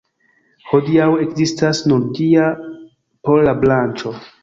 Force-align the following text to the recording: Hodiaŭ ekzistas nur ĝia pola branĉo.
Hodiaŭ 0.69 1.09
ekzistas 1.27 1.83
nur 1.93 2.09
ĝia 2.17 2.51
pola 3.29 3.59
branĉo. 3.65 4.21